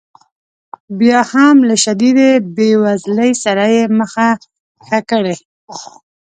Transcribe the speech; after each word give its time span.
بیا 0.99 1.19
هم 1.31 1.55
له 1.69 1.75
شدیدې 1.83 2.31
بې 2.55 2.69
وزلۍ 2.83 3.31
سره 3.43 3.63
یې 3.75 3.83
مخه 3.99 4.27
ښه 4.85 4.99
کړې. 5.09 5.35